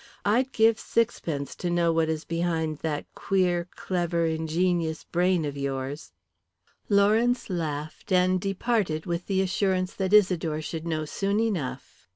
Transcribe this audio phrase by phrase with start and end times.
[0.25, 6.11] I'd give sixpence to know what is behind that queer, clever, ingenious brain of yours."
[6.89, 12.07] Lawrence laughed and departed with the assurance that Isidore should know soon enough.